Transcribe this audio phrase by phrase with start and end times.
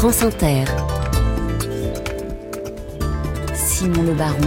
[0.00, 0.64] France Inter.
[3.52, 4.40] Simon Le Baron.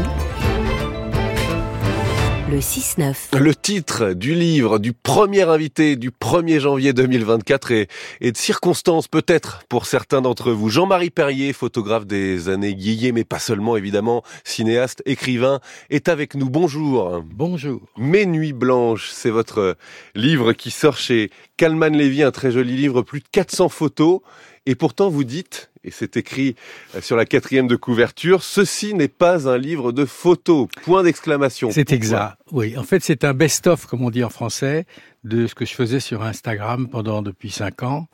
[2.49, 3.37] Le 6-9.
[3.37, 7.87] Le titre du livre du premier invité du 1er janvier 2024 est,
[8.21, 10.69] est de circonstance peut-être pour certains d'entre vous.
[10.69, 15.59] Jean-Marie Perrier, photographe des années Guillet, mais pas seulement évidemment, cinéaste, écrivain,
[15.91, 16.49] est avec nous.
[16.49, 17.21] Bonjour.
[17.31, 17.79] Bonjour.
[17.99, 19.77] Mes nuits blanches, c'est votre
[20.15, 24.21] livre qui sort chez Calman Lévy, un très joli livre, plus de 400 photos.
[24.65, 26.55] Et pourtant, vous dites, et c'est écrit
[27.01, 30.67] sur la quatrième de couverture, ceci n'est pas un livre de photos.
[30.83, 31.69] Point d'exclamation.
[31.71, 32.37] C'est exact.
[32.51, 34.85] Oui, en fait, c'est un best-of, comme on dit en français,
[35.25, 38.07] de ce que je faisais sur Instagram pendant depuis cinq ans.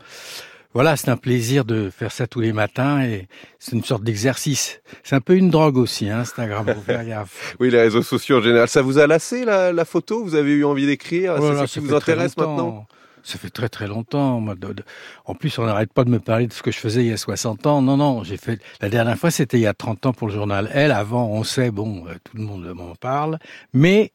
[0.74, 4.82] Voilà, c'est un plaisir de faire ça tous les matins et c'est une sorte d'exercice.
[5.04, 6.66] C'est un peu une drogue aussi, hein, Instagram.
[6.66, 7.56] Faut faire gaffe.
[7.60, 8.68] oui, les réseaux sociaux en général.
[8.68, 10.24] Ça vous a lassé la, la photo?
[10.24, 11.38] Vous avez eu envie d'écrire?
[11.40, 12.88] Oh là C'est ce qui vous intéresse maintenant?
[13.24, 14.44] Ça fait très très longtemps.
[15.26, 17.14] En plus, on n'arrête pas de me parler de ce que je faisais il y
[17.14, 17.82] a 60 ans.
[17.82, 18.60] Non, non, j'ai fait.
[18.82, 20.92] La dernière fois, c'était il y a 30 ans pour le journal Elle.
[20.92, 23.38] Avant, on sait, bon, euh, tout le monde m'en parle.
[23.74, 24.14] Mais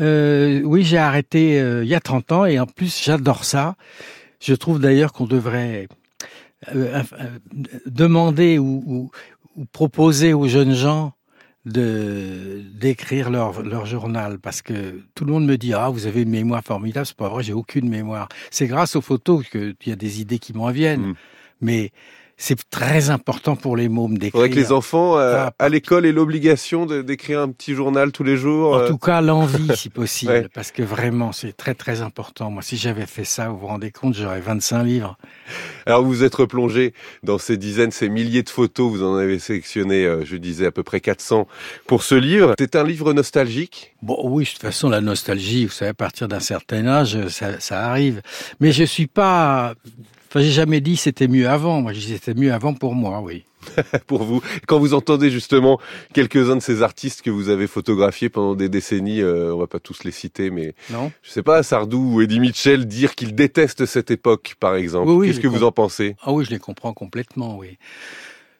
[0.00, 3.76] euh, oui, j'ai arrêté euh, il y a 30 ans et en plus, j'adore ça.
[4.40, 5.88] Je trouve d'ailleurs qu'on devrait
[6.74, 7.38] euh, euh,
[7.86, 9.10] demander ou, ou-
[9.56, 11.12] ou proposer aux jeunes gens
[11.66, 16.22] de d'écrire leur leur journal parce que tout le monde me dit ah vous avez
[16.22, 17.06] une mémoire formidable.
[17.06, 18.28] C'est pas vrai j'ai aucune mémoire.
[18.50, 21.08] C'est grâce aux photos que il y a des idées qui m'en viennent.
[21.08, 21.14] Mm.
[21.60, 21.92] mais
[22.38, 26.12] c'est très important pour les mômes d'écrire faudrait que les enfants euh, à l'école aient
[26.12, 28.74] l'obligation d'écrire un petit journal tous les jours.
[28.74, 30.46] en euh, tout cas l'envie si possible Ouais.
[30.52, 33.90] parce que vraiment c'est très très important moi si j'avais fait ça vous vous rendez
[33.90, 35.16] compte j'aurais 25 livres
[35.86, 38.90] Alors vous vous êtes replongé dans ces dizaines, ces milliers de photos.
[38.90, 41.46] Vous en avez sélectionné, euh, je disais, à peu près 400
[41.86, 42.54] pour ce livre.
[42.58, 43.94] C'est un livre nostalgique?
[44.02, 47.60] Bon, oui, de toute façon, la nostalgie, vous savez, à partir d'un certain âge, ça,
[47.60, 48.20] ça arrive.
[48.60, 49.74] Mais je suis pas.
[50.36, 51.80] Enfin, j'ai jamais dit c'était mieux avant.
[51.80, 53.44] Moi, je dis c'était mieux avant pour moi, oui.
[54.06, 54.42] pour vous.
[54.66, 55.80] Quand vous entendez justement
[56.12, 59.80] quelques-uns de ces artistes que vous avez photographiés pendant des décennies, euh, on va pas
[59.80, 63.86] tous les citer, mais Non je sais pas, Sardou ou Eddie Mitchell dire qu'ils détestent
[63.86, 65.08] cette époque, par exemple.
[65.08, 66.16] Oui, oui, Qu'est-ce que vous en pensez?
[66.20, 67.78] Ah oui, je les comprends complètement, oui.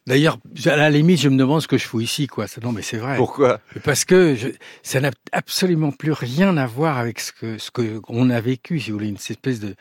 [0.06, 2.46] D'ailleurs, à la limite, je me demande ce que je fous ici, quoi.
[2.62, 3.16] Non, mais c'est vrai.
[3.16, 3.60] Pourquoi?
[3.82, 4.48] Parce que je,
[4.84, 8.78] ça n'a absolument plus rien à voir avec ce que ce que on a vécu,
[8.78, 9.74] si vous voulez, une espèce de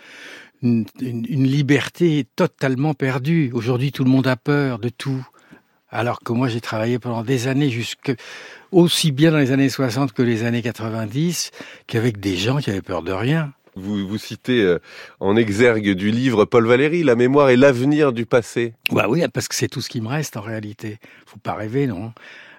[0.66, 3.52] une, une- une liberté totalement perdue.
[3.54, 5.26] Aujourd'hui, tout le monde a peur de tout.
[5.90, 8.12] Alors que moi, j'ai travaillé pendant des années, jusque
[8.72, 11.52] aussi bien dans les années 60 que les années 90,
[11.88, 13.54] qu'avec des gens qui avaient peur de rien.
[13.76, 14.80] vous, vous citez euh,
[15.20, 18.74] en exergue du livre Paul Valéry, La mémoire et l'avenir du passé.
[18.92, 20.98] Bah oui, parce que c'est tout ce qui me reste en réalité.
[21.26, 22.12] Faut pas rêver, non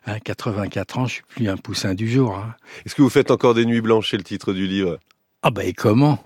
[0.08, 2.36] Hein, 84 ans, je suis plus un poussin du jour.
[2.36, 2.54] Hein.
[2.86, 4.98] Est-ce que vous faites encore des nuits blanches, c'est le titre du livre?
[5.42, 6.22] Ah bah et comment?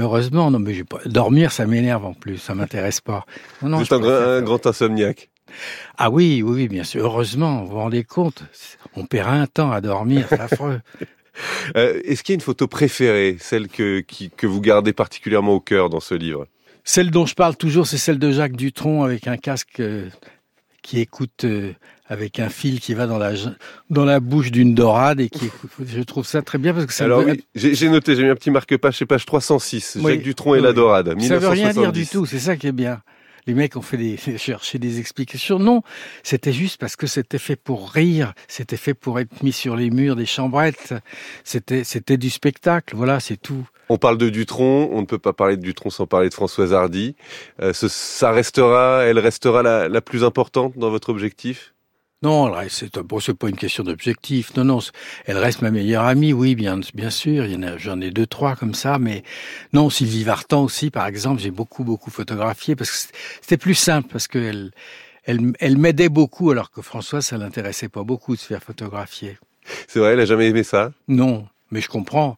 [0.00, 0.98] Heureusement, non mais j'ai pas...
[1.06, 3.24] dormir, ça m'énerve en plus, ça m'intéresse pas.
[3.62, 5.28] Non, non, Vous je êtes un, préfère- grand- un grand insomniaque.
[5.98, 7.04] Ah oui, oui, oui, bien sûr.
[7.04, 8.44] Heureusement, vous vous rendez compte
[8.96, 10.80] On perd un temps à dormir, c'est affreux.
[11.76, 15.54] Euh, Est-ce qu'il y a une photo préférée, celle que, qui- que vous gardez particulièrement
[15.54, 16.46] au cœur dans ce livre?
[16.84, 20.08] Celle dont je parle toujours, c'est celle de Jacques Dutronc avec un casque euh,
[20.82, 21.72] qui écoute euh,
[22.06, 23.32] avec un fil qui va dans la
[23.90, 25.70] dans la bouche d'une dorade et qui écoute.
[25.86, 28.28] Je trouve ça très bien parce que ça Alors veut, oui, j'ai noté, j'ai mis
[28.30, 30.72] un petit marque-page, c'est page 306, Oui, Jacques Dutronc et la.
[30.72, 32.00] Dorade, ça veut rien dire 1970.
[32.00, 32.26] du tout.
[32.26, 33.02] C'est ça qui est bien.
[33.46, 35.58] Les mecs ont fait des cherché des explications.
[35.58, 35.82] Non,
[36.22, 39.90] c'était juste parce que c'était fait pour rire, c'était fait pour être mis sur les
[39.90, 40.94] murs des chambrettes.
[41.44, 42.94] C'était c'était du spectacle.
[42.96, 43.66] Voilà, c'est tout.
[43.92, 46.72] On parle de Dutronc, on ne peut pas parler de Dutronc sans parler de Françoise
[46.72, 47.16] Hardy.
[47.60, 51.74] Euh, ce- ça restera, elle restera la, la plus importante dans votre objectif?
[52.22, 54.54] Non, c'est bon, pas une question d'objectif.
[54.56, 54.78] Non, non,
[55.26, 56.32] elle reste ma meilleure amie.
[56.32, 57.44] Oui, bien, bien sûr.
[57.78, 59.00] J'en ai deux, trois comme ça.
[59.00, 59.24] Mais
[59.72, 64.08] non, Sylvie Vartan aussi, par exemple, j'ai beaucoup, beaucoup photographié parce que c'était plus simple
[64.12, 64.70] parce que elle,
[65.24, 69.36] elle, elle m'aidait beaucoup alors que François, ça l'intéressait pas beaucoup de se faire photographier.
[69.88, 70.92] C'est vrai, elle a jamais aimé ça?
[71.08, 72.36] Non, mais je comprends.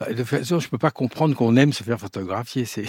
[0.00, 2.66] De toute façon, je peux pas comprendre qu'on aime se faire photographier.
[2.66, 2.84] C'est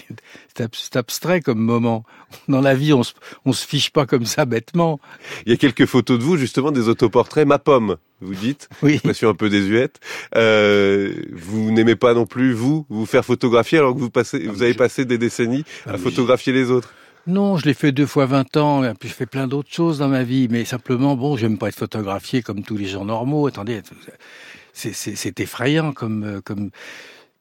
[0.60, 2.04] ab- abstrait comme moment.
[2.50, 3.14] Dans la vie, on se,
[3.46, 5.00] on se fiche pas comme ça bêtement.
[5.46, 8.94] Il y a quelques photos de vous, justement, des autoportraits, ma pomme, vous dites, Oui.
[8.96, 10.02] expression un peu désuète.
[10.36, 14.52] Euh, vous n'aimez pas non plus, vous, vous faire photographier alors que vous, passez, Ah,
[14.52, 16.94] vous avez je- passé des décennies Ah, à photographier les autres
[17.26, 20.00] Non, je l'ai fait deux fois 20 ans, et puis je fais plein d'autres choses
[20.00, 23.48] dans ma vie, mais simplement, bon, j'aime pas être photographié comme tous les gens normaux.
[23.48, 23.82] Attendez,
[24.94, 26.70] c'est- effrayant comme euh, comme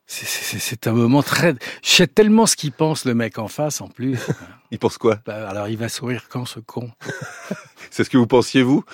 [0.07, 1.55] c'est- un moment très.
[1.83, 4.19] Je sais tellement ce qu'il pense le mec en face en plus.
[4.71, 5.19] Il pense quoi?
[5.27, 6.91] Bah, alors il va sourire quand ce con?
[7.91, 8.85] C'est ce que vous pensiez, vous?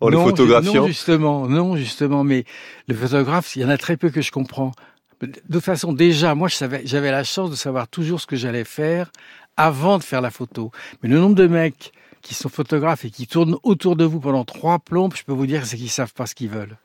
[0.00, 0.82] En non, ju- photographiant?
[0.82, 2.44] Non, justement, non, justement, mais
[2.88, 4.72] le photographe, il y en a très peu que je comprends.
[5.20, 8.34] De toute façon, déjà, moi, je savais, j'avais la chance de savoir toujours ce que
[8.36, 9.10] j'allais faire
[9.56, 10.72] avant de faire la photo.
[11.02, 11.92] Mais le nombre de mecs
[12.22, 15.46] qui sont photographes et qui tournent autour de vous pendant trois plombes, je peux vous
[15.46, 16.76] dire, c'est qu'ils savent pas ce qu'ils veulent.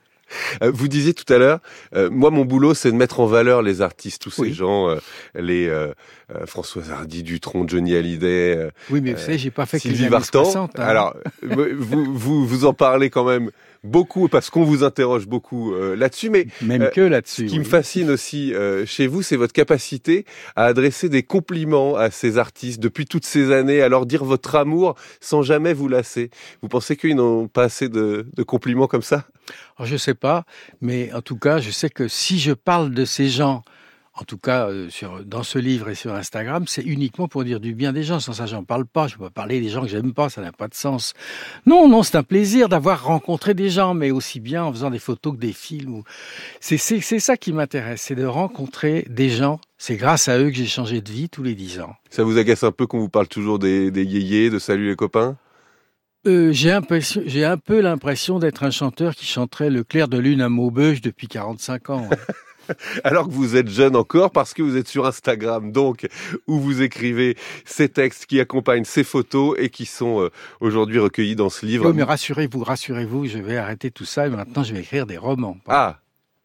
[0.64, 1.60] Euh, vous disiez tout à l'heure,
[1.96, 4.98] euh, moi mon boulot c'est de mettre en valeur les artistes, tous ces gens, euh,
[5.36, 5.94] les euh,
[6.36, 9.88] euh, Françoise Hardy, Dutronc, Johnny Hallyday, euh, Oui, mais vous savez, j'ai pas fait que
[9.88, 10.44] les Sylvie Vartan.
[10.46, 10.80] 60.
[10.80, 10.84] hein.
[10.84, 13.50] Alors vous, vous vous en parlez quand même
[13.84, 17.48] beaucoup parce qu'on vous interroge beaucoup euh, là-dessus, mais Même euh, que là-dessus.
[17.48, 21.96] Ce qui me fascine aussi euh, chez vous, c'est votre capacité à adresser des compliments
[21.96, 25.88] à ces artistes depuis toutes ces années, à leur dire votre amour sans jamais vous
[25.88, 26.30] lasser.
[26.62, 29.26] Vous pensez qu'ils n'ont pas assez de, de compliments comme ça?
[29.78, 30.46] Alors, je sais pas,
[30.82, 33.64] mais en tout cas, je sais que si je parle de ces gens,
[34.22, 37.60] en tout cas euh, sur, dans ce livre et sur Instagram, c'est uniquement pour dire
[37.60, 38.20] du bien des gens.
[38.20, 39.08] Sans ça, j'en parle pas.
[39.08, 41.14] Je peux pas parler des gens que j'aime pas, ça n'a pas de sens.
[41.66, 45.00] Non, non, c'est un plaisir d'avoir rencontré des gens, mais aussi bien en faisant des
[45.00, 46.04] photos que des films.
[46.60, 49.60] C'est ça qui m'intéresse, c'est de rencontrer des gens.
[49.78, 51.96] C'est grâce à eux que j'ai changé de vie tous les dix ans.
[52.10, 54.96] Ça vous agace un peu qu'on vous parle toujours des, des yéyés, de salut les
[54.96, 55.38] copains?
[56.28, 60.50] Euh, j'ai un peu l'impression d'être un chanteur qui chanterait le clair de lune à
[60.50, 62.08] Maubeuge depuis 45 ans.
[62.10, 62.18] ouais.
[63.04, 66.08] alors que vous êtes jeune encore parce que vous êtes sur Instagram, donc
[66.48, 67.36] où vous écrivez
[67.66, 70.30] ces textes qui accompagnent ces photos et qui sont euh,
[70.60, 71.88] aujourd'hui recueillis dans ce livre.
[71.90, 75.18] Oui, mais rassurez-vous, rassurez-vous, je vais arrêter tout ça et maintenant je vais écrire des
[75.18, 75.58] romans.
[75.68, 76.00] Ah,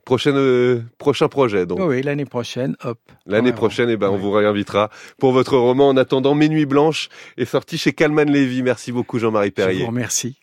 [0.05, 1.79] prochaine, euh, prochain projet donc.
[1.81, 2.99] Oui, l'année prochaine, hop.
[3.27, 5.89] L'année prochaine, eh ben, on vous réinvitera pour votre roman.
[5.89, 8.63] En attendant, Mes Nuits Blanches est sorti chez Calman Lévy.
[8.63, 9.85] Merci beaucoup, Jean-Marie Je vous Perrier.
[9.87, 10.39] remercie.